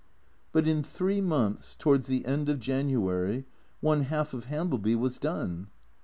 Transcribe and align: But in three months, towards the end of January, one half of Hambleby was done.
But 0.51 0.67
in 0.67 0.81
three 0.81 1.21
months, 1.21 1.75
towards 1.75 2.07
the 2.07 2.25
end 2.25 2.49
of 2.49 2.59
January, 2.59 3.45
one 3.81 4.01
half 4.01 4.33
of 4.33 4.45
Hambleby 4.45 4.95
was 4.95 5.19
done. 5.19 5.67